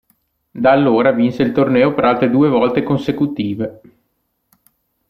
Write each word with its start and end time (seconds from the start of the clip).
Da 0.49 0.71
allora 0.71 1.11
vinse 1.11 1.43
il 1.43 1.51
torneo 1.51 1.93
per 1.93 2.05
altre 2.05 2.31
due 2.31 2.49
volte 2.49 2.81
consecutive. 2.81 3.81